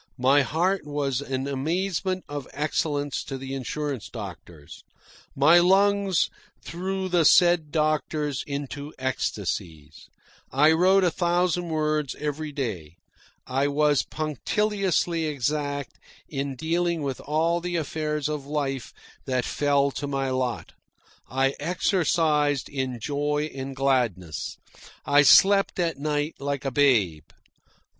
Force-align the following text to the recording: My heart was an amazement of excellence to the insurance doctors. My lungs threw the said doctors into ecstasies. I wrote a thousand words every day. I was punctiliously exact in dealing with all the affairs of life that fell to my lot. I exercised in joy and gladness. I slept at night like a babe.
My 0.17 0.41
heart 0.41 0.83
was 0.83 1.21
an 1.21 1.47
amazement 1.47 2.25
of 2.27 2.47
excellence 2.53 3.23
to 3.25 3.37
the 3.37 3.53
insurance 3.53 4.09
doctors. 4.09 4.83
My 5.35 5.59
lungs 5.59 6.31
threw 6.63 7.07
the 7.07 7.23
said 7.23 7.69
doctors 7.69 8.43
into 8.47 8.95
ecstasies. 8.97 10.09
I 10.51 10.71
wrote 10.71 11.03
a 11.03 11.11
thousand 11.11 11.69
words 11.69 12.15
every 12.17 12.51
day. 12.51 12.97
I 13.45 13.67
was 13.67 14.01
punctiliously 14.01 15.27
exact 15.27 15.99
in 16.27 16.55
dealing 16.55 17.03
with 17.03 17.19
all 17.19 17.61
the 17.61 17.75
affairs 17.75 18.27
of 18.27 18.47
life 18.47 18.95
that 19.25 19.45
fell 19.45 19.91
to 19.91 20.07
my 20.07 20.31
lot. 20.31 20.71
I 21.29 21.53
exercised 21.59 22.69
in 22.69 22.99
joy 22.99 23.51
and 23.53 23.75
gladness. 23.75 24.57
I 25.05 25.21
slept 25.21 25.77
at 25.77 25.99
night 25.99 26.37
like 26.39 26.65
a 26.65 26.71
babe. 26.71 27.25